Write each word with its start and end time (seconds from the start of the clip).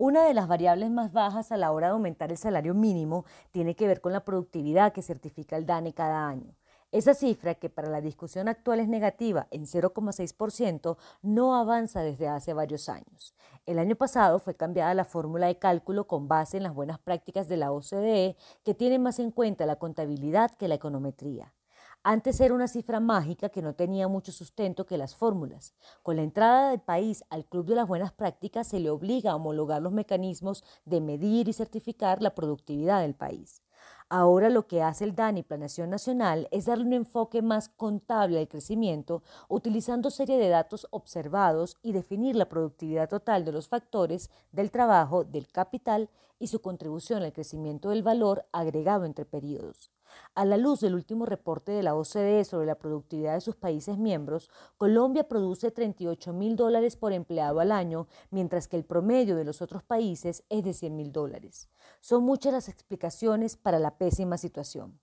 Una 0.00 0.22
de 0.22 0.32
las 0.32 0.46
variables 0.46 0.92
más 0.92 1.12
bajas 1.12 1.50
a 1.50 1.56
la 1.56 1.72
hora 1.72 1.88
de 1.88 1.94
aumentar 1.94 2.30
el 2.30 2.38
salario 2.38 2.72
mínimo 2.72 3.24
tiene 3.50 3.74
que 3.74 3.88
ver 3.88 4.00
con 4.00 4.12
la 4.12 4.24
productividad 4.24 4.92
que 4.92 5.02
certifica 5.02 5.56
el 5.56 5.66
DANE 5.66 5.92
cada 5.92 6.28
año. 6.28 6.54
Esa 6.92 7.14
cifra, 7.14 7.56
que 7.56 7.68
para 7.68 7.90
la 7.90 8.00
discusión 8.00 8.46
actual 8.46 8.78
es 8.78 8.86
negativa 8.86 9.48
en 9.50 9.66
0,6%, 9.66 10.96
no 11.22 11.56
avanza 11.56 12.02
desde 12.02 12.28
hace 12.28 12.52
varios 12.52 12.88
años. 12.88 13.34
El 13.66 13.80
año 13.80 13.96
pasado 13.96 14.38
fue 14.38 14.54
cambiada 14.54 14.94
la 14.94 15.04
fórmula 15.04 15.48
de 15.48 15.58
cálculo 15.58 16.06
con 16.06 16.28
base 16.28 16.58
en 16.58 16.62
las 16.62 16.74
buenas 16.74 17.00
prácticas 17.00 17.48
de 17.48 17.56
la 17.56 17.72
OCDE, 17.72 18.36
que 18.64 18.74
tiene 18.74 19.00
más 19.00 19.18
en 19.18 19.32
cuenta 19.32 19.66
la 19.66 19.80
contabilidad 19.80 20.52
que 20.52 20.68
la 20.68 20.76
econometría. 20.76 21.52
Antes 22.04 22.40
era 22.40 22.54
una 22.54 22.68
cifra 22.68 23.00
mágica 23.00 23.48
que 23.48 23.60
no 23.60 23.74
tenía 23.74 24.08
mucho 24.08 24.32
sustento 24.32 24.86
que 24.86 24.96
las 24.96 25.16
fórmulas. 25.16 25.74
Con 26.02 26.16
la 26.16 26.22
entrada 26.22 26.70
del 26.70 26.80
país 26.80 27.24
al 27.28 27.44
Club 27.44 27.66
de 27.66 27.74
las 27.74 27.88
Buenas 27.88 28.12
Prácticas 28.12 28.68
se 28.68 28.80
le 28.80 28.88
obliga 28.88 29.32
a 29.32 29.36
homologar 29.36 29.82
los 29.82 29.92
mecanismos 29.92 30.64
de 30.84 31.00
medir 31.00 31.48
y 31.48 31.52
certificar 31.52 32.22
la 32.22 32.34
productividad 32.34 33.02
del 33.02 33.14
país. 33.14 33.62
Ahora 34.10 34.48
lo 34.48 34.66
que 34.66 34.80
hace 34.80 35.04
el 35.04 35.14
DANI 35.14 35.42
Planeación 35.42 35.90
Nacional 35.90 36.48
es 36.50 36.64
darle 36.64 36.84
un 36.84 36.94
enfoque 36.94 37.42
más 37.42 37.68
contable 37.68 38.38
al 38.38 38.48
crecimiento, 38.48 39.22
utilizando 39.48 40.10
serie 40.10 40.38
de 40.38 40.48
datos 40.48 40.86
observados 40.90 41.76
y 41.82 41.92
definir 41.92 42.34
la 42.34 42.48
productividad 42.48 43.10
total 43.10 43.44
de 43.44 43.52
los 43.52 43.68
factores 43.68 44.30
del 44.50 44.70
trabajo, 44.70 45.24
del 45.24 45.48
capital 45.48 46.08
y 46.38 46.46
su 46.46 46.62
contribución 46.62 47.22
al 47.22 47.34
crecimiento 47.34 47.90
del 47.90 48.02
valor 48.02 48.46
agregado 48.50 49.04
entre 49.04 49.26
periodos. 49.26 49.90
A 50.34 50.44
la 50.44 50.56
luz 50.56 50.80
del 50.80 50.94
último 50.94 51.26
reporte 51.26 51.72
de 51.72 51.82
la 51.82 51.94
OCDE 51.94 52.44
sobre 52.44 52.66
la 52.66 52.76
productividad 52.76 53.34
de 53.34 53.40
sus 53.40 53.56
países 53.56 53.98
miembros, 53.98 54.50
Colombia 54.76 55.28
produce 55.28 55.70
38 55.70 56.32
mil 56.32 56.56
dólares 56.56 56.96
por 56.96 57.12
empleado 57.12 57.60
al 57.60 57.72
año, 57.72 58.06
mientras 58.30 58.68
que 58.68 58.76
el 58.76 58.84
promedio 58.84 59.36
de 59.36 59.44
los 59.44 59.60
otros 59.60 59.82
países 59.82 60.44
es 60.48 60.64
de 60.64 60.72
100 60.72 60.96
mil 60.96 61.12
dólares. 61.12 61.68
Son 62.00 62.24
muchas 62.24 62.52
las 62.52 62.68
explicaciones 62.68 63.56
para 63.56 63.78
la 63.78 63.97
pésima 63.98 64.38
situación. 64.38 64.98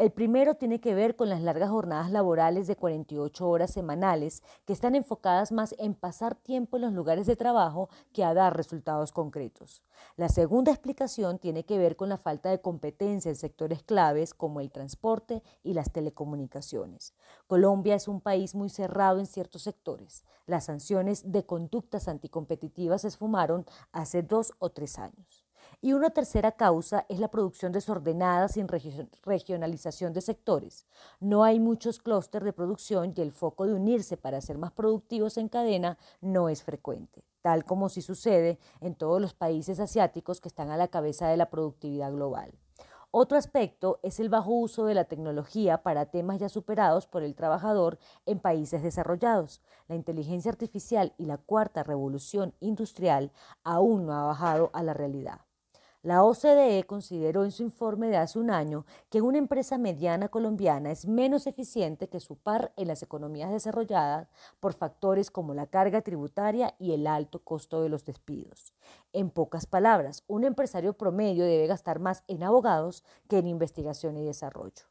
El 0.00 0.12
primero 0.12 0.54
tiene 0.54 0.80
que 0.80 0.94
ver 0.94 1.14
con 1.14 1.28
las 1.28 1.42
largas 1.42 1.68
jornadas 1.68 2.10
laborales 2.10 2.66
de 2.66 2.74
48 2.74 3.46
horas 3.46 3.70
semanales 3.70 4.42
que 4.64 4.72
están 4.72 4.94
enfocadas 4.94 5.52
más 5.52 5.74
en 5.78 5.94
pasar 5.94 6.34
tiempo 6.34 6.76
en 6.78 6.84
los 6.84 6.94
lugares 6.94 7.26
de 7.26 7.36
trabajo 7.36 7.90
que 8.14 8.24
a 8.24 8.32
dar 8.32 8.56
resultados 8.56 9.12
concretos. 9.12 9.82
La 10.16 10.30
segunda 10.30 10.72
explicación 10.72 11.38
tiene 11.38 11.66
que 11.66 11.76
ver 11.76 11.96
con 11.96 12.08
la 12.08 12.16
falta 12.16 12.48
de 12.48 12.62
competencia 12.62 13.28
en 13.28 13.36
sectores 13.36 13.82
claves 13.82 14.32
como 14.32 14.60
el 14.60 14.70
transporte 14.70 15.42
y 15.62 15.74
las 15.74 15.92
telecomunicaciones. 15.92 17.14
Colombia 17.46 17.94
es 17.94 18.08
un 18.08 18.22
país 18.22 18.54
muy 18.54 18.70
cerrado 18.70 19.18
en 19.18 19.26
ciertos 19.26 19.64
sectores. 19.64 20.24
Las 20.46 20.64
sanciones 20.64 21.30
de 21.30 21.44
conductas 21.44 22.08
anticompetitivas 22.08 23.02
se 23.02 23.08
esfumaron 23.08 23.66
hace 23.92 24.22
dos 24.22 24.54
o 24.60 24.70
tres 24.70 24.98
años. 24.98 25.39
Y 25.82 25.94
una 25.94 26.10
tercera 26.10 26.52
causa 26.52 27.06
es 27.08 27.20
la 27.20 27.30
producción 27.30 27.72
desordenada 27.72 28.48
sin 28.48 28.68
regionalización 28.68 30.12
de 30.12 30.20
sectores. 30.20 30.86
No 31.20 31.42
hay 31.42 31.58
muchos 31.58 32.00
clústeres 32.00 32.44
de 32.44 32.52
producción 32.52 33.14
y 33.16 33.20
el 33.22 33.32
foco 33.32 33.66
de 33.66 33.72
unirse 33.72 34.18
para 34.18 34.42
ser 34.42 34.58
más 34.58 34.72
productivos 34.72 35.38
en 35.38 35.48
cadena 35.48 35.96
no 36.20 36.50
es 36.50 36.62
frecuente, 36.62 37.24
tal 37.40 37.64
como 37.64 37.88
sí 37.88 38.02
sucede 38.02 38.58
en 38.82 38.94
todos 38.94 39.22
los 39.22 39.32
países 39.32 39.80
asiáticos 39.80 40.42
que 40.42 40.48
están 40.48 40.70
a 40.70 40.76
la 40.76 40.88
cabeza 40.88 41.28
de 41.28 41.38
la 41.38 41.48
productividad 41.48 42.12
global. 42.12 42.52
Otro 43.10 43.38
aspecto 43.38 44.00
es 44.02 44.20
el 44.20 44.28
bajo 44.28 44.52
uso 44.52 44.84
de 44.84 44.94
la 44.94 45.04
tecnología 45.04 45.82
para 45.82 46.10
temas 46.10 46.38
ya 46.38 46.50
superados 46.50 47.06
por 47.06 47.22
el 47.22 47.34
trabajador 47.34 47.98
en 48.26 48.38
países 48.38 48.82
desarrollados. 48.82 49.62
La 49.88 49.96
inteligencia 49.96 50.52
artificial 50.52 51.14
y 51.16 51.24
la 51.24 51.38
cuarta 51.38 51.82
revolución 51.82 52.54
industrial 52.60 53.32
aún 53.64 54.04
no 54.04 54.12
ha 54.12 54.26
bajado 54.26 54.70
a 54.74 54.82
la 54.82 54.92
realidad. 54.92 55.40
La 56.02 56.24
OCDE 56.24 56.84
consideró 56.84 57.44
en 57.44 57.50
su 57.50 57.62
informe 57.62 58.08
de 58.08 58.16
hace 58.16 58.38
un 58.38 58.50
año 58.50 58.86
que 59.10 59.20
una 59.20 59.36
empresa 59.36 59.76
mediana 59.76 60.30
colombiana 60.30 60.90
es 60.90 61.06
menos 61.06 61.46
eficiente 61.46 62.08
que 62.08 62.20
su 62.20 62.36
par 62.36 62.72
en 62.78 62.88
las 62.88 63.02
economías 63.02 63.50
desarrolladas 63.50 64.30
por 64.60 64.72
factores 64.72 65.30
como 65.30 65.52
la 65.52 65.66
carga 65.66 66.00
tributaria 66.00 66.74
y 66.78 66.92
el 66.92 67.06
alto 67.06 67.44
costo 67.44 67.82
de 67.82 67.90
los 67.90 68.06
despidos. 68.06 68.72
En 69.12 69.28
pocas 69.28 69.66
palabras, 69.66 70.24
un 70.26 70.44
empresario 70.44 70.94
promedio 70.94 71.44
debe 71.44 71.66
gastar 71.66 71.98
más 71.98 72.24
en 72.28 72.44
abogados 72.44 73.04
que 73.28 73.36
en 73.36 73.46
investigación 73.46 74.16
y 74.16 74.24
desarrollo. 74.24 74.86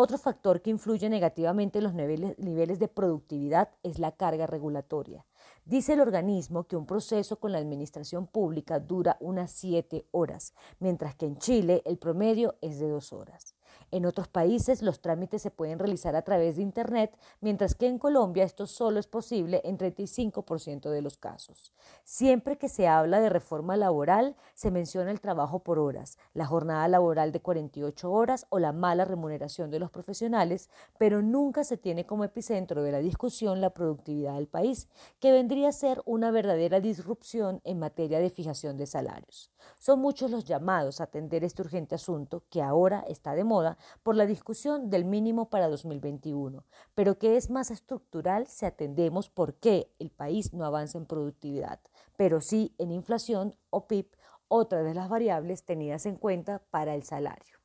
Otro 0.00 0.16
factor 0.16 0.62
que 0.62 0.70
influye 0.70 1.08
negativamente 1.08 1.78
en 1.78 1.84
los 1.84 1.92
niveles, 1.92 2.78
de 2.78 2.86
productividad 2.86 3.70
es 3.82 3.98
la 3.98 4.12
carga 4.12 4.46
regulatoria. 4.46 5.26
Dice 5.64 5.94
el 5.94 6.00
organismo 6.00 6.68
que 6.68 6.76
un 6.76 6.86
proceso 6.86 7.40
con 7.40 7.50
la 7.50 7.58
administración 7.58 8.28
pública 8.28 8.78
dura 8.78 9.16
unas 9.18 9.50
siete 9.50 10.06
horas, 10.12 10.54
mientras 10.78 11.16
que 11.16 11.26
en 11.26 11.38
Chile 11.38 11.82
el 11.84 11.98
promedio 11.98 12.54
es 12.60 12.78
de 12.78 12.88
dos 12.88 13.12
horas. 13.12 13.56
En 13.90 14.04
otros 14.04 14.28
países 14.28 14.82
los 14.82 15.00
trámites 15.00 15.40
se 15.40 15.50
pueden 15.50 15.78
realizar 15.78 16.14
a 16.14 16.22
través 16.22 16.56
de 16.56 16.62
Internet, 16.62 17.16
mientras 17.40 17.74
que 17.74 17.86
en 17.86 17.98
Colombia 17.98 18.44
esto 18.44 18.66
solo 18.66 19.00
es 19.00 19.06
posible 19.06 19.62
en 19.64 19.78
35% 19.78 20.90
de 20.90 21.00
los 21.00 21.16
casos. 21.16 21.72
Siempre 22.04 22.58
que 22.58 22.68
se 22.68 22.86
habla 22.86 23.20
de 23.20 23.30
reforma 23.30 23.76
laboral, 23.76 24.36
se 24.54 24.70
menciona 24.70 25.10
el 25.10 25.20
trabajo 25.20 25.60
por 25.60 25.78
horas, 25.78 26.18
la 26.34 26.46
jornada 26.46 26.86
laboral 26.88 27.32
de 27.32 27.40
48 27.40 28.10
horas 28.10 28.46
o 28.50 28.58
la 28.58 28.72
mala 28.72 29.06
remuneración 29.06 29.70
de 29.70 29.78
los 29.78 29.90
profesionales, 29.90 30.68
pero 30.98 31.22
nunca 31.22 31.64
se 31.64 31.78
tiene 31.78 32.04
como 32.04 32.24
epicentro 32.24 32.82
de 32.82 32.92
la 32.92 32.98
discusión 32.98 33.60
la 33.60 33.70
productividad 33.70 34.34
del 34.34 34.48
país, 34.48 34.88
que 35.18 35.32
vendría 35.32 35.68
a 35.68 35.72
ser 35.72 36.02
una 36.04 36.30
verdadera 36.30 36.80
disrupción 36.80 37.62
en 37.64 37.78
materia 37.78 38.18
de 38.18 38.30
fijación 38.30 38.76
de 38.76 38.86
salarios. 38.86 39.50
Son 39.78 40.00
muchos 40.00 40.30
los 40.30 40.44
llamados 40.44 41.00
a 41.00 41.04
atender 41.04 41.44
este 41.44 41.62
urgente 41.62 41.94
asunto 41.94 42.44
que 42.50 42.62
ahora 42.62 43.04
está 43.08 43.34
de 43.34 43.44
moda 43.44 43.77
por 44.02 44.14
la 44.14 44.26
discusión 44.26 44.90
del 44.90 45.04
mínimo 45.04 45.50
para 45.50 45.68
2021, 45.68 46.64
pero 46.94 47.18
que 47.18 47.36
es 47.36 47.50
más 47.50 47.70
estructural 47.70 48.46
si 48.46 48.66
atendemos 48.66 49.28
por 49.28 49.54
qué 49.54 49.92
el 49.98 50.10
país 50.10 50.52
no 50.52 50.64
avanza 50.64 50.98
en 50.98 51.06
productividad, 51.06 51.80
pero 52.16 52.40
sí 52.40 52.74
en 52.78 52.90
inflación 52.90 53.54
o 53.70 53.86
PIB, 53.86 54.06
otra 54.48 54.82
de 54.82 54.94
las 54.94 55.08
variables 55.08 55.64
tenidas 55.64 56.06
en 56.06 56.16
cuenta 56.16 56.62
para 56.70 56.94
el 56.94 57.02
salario. 57.02 57.57